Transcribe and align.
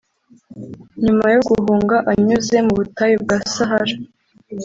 nyuma 1.03 1.25
yo 1.33 1.41
guhunga 1.47 1.95
anyuze 2.11 2.55
mu 2.67 2.73
butayu 2.79 3.15
bwa 3.23 3.37
Sahara 3.53 3.95